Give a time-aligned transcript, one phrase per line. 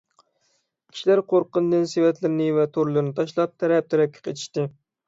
[0.93, 4.69] كىشىلەر قورققىنىدىن سېۋەتلىرىنى ۋە تورلىرىنى تاشلاپ تەرەپ- تەرەپكە قېچىشتى.